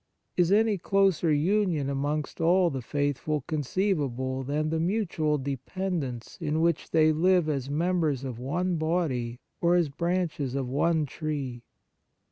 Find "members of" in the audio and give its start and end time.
7.69-8.39